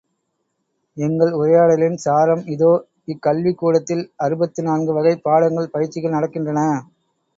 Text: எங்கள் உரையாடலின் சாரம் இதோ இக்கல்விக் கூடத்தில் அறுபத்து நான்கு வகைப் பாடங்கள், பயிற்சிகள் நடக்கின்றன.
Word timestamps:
எங்கள் 0.97 1.31
உரையாடலின் 1.31 1.97
சாரம் 1.97 2.41
இதோ 2.45 2.71
இக்கல்விக் 3.07 3.57
கூடத்தில் 3.57 4.03
அறுபத்து 4.17 4.63
நான்கு 4.63 4.93
வகைப் 4.93 5.23
பாடங்கள், 5.23 5.71
பயிற்சிகள் 5.71 6.11
நடக்கின்றன. 6.11 6.63